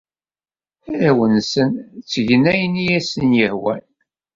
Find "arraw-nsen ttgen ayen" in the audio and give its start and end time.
0.93-2.73